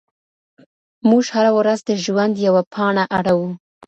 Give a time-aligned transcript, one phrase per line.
[1.09, 3.49] موږ هره ورځ د ژوند یوه پاڼه اړوو.